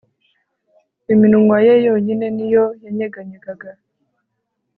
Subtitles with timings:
[1.13, 3.69] iminwa ye yonyine ni yo yanyeganyegaga